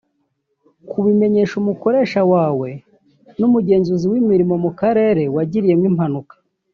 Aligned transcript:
Kubimenyesha 0.89 1.53
umukoresha 1.61 2.21
wawe 2.33 2.69
n’umugenzuzi 3.39 4.05
w’imirimo 4.11 4.55
mu 4.63 4.71
karere 4.79 5.23
wagiriyemo 5.35 5.85
impanuka 5.91 6.35